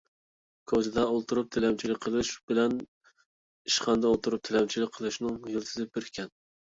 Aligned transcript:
كوچىدا 0.69 1.01
ئولتۇرۇپ 1.09 1.49
تىلەمچىلىك 1.55 1.99
قىلىش 2.05 2.31
بىلەن 2.51 2.73
ئىشخانىدا 3.09 4.09
ئولتۇرۇپ 4.15 4.43
تىلەمچىلىك 4.49 4.93
قىلىشنىڭ 4.97 5.37
يىلتىزى 5.57 5.87
بىر 5.99 6.09
ئىكەن. 6.09 6.33